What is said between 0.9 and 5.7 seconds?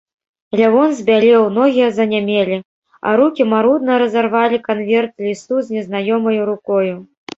збялеў, ногі занямелі, а рукі марудна разарвалі канверт лісту